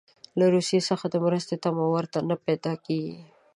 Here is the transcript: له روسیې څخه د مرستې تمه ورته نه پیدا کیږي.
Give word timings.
له 0.39 0.45
روسیې 0.53 0.79
څخه 0.89 1.05
د 1.09 1.15
مرستې 1.25 1.55
تمه 1.63 1.85
ورته 1.93 2.17
نه 2.29 2.35
پیدا 2.45 2.73
کیږي. 2.85 3.17